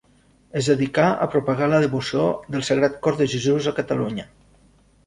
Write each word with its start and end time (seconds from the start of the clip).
Es 0.61 0.69
dedicà 0.71 1.05
a 1.25 1.27
propagar 1.35 1.67
la 1.75 1.83
devoció 1.85 2.27
del 2.57 2.67
Sagrat 2.71 2.99
Cor 3.05 3.21
de 3.21 3.31
Jesús 3.37 3.71
a 3.75 3.77
Catalunya. 3.83 4.29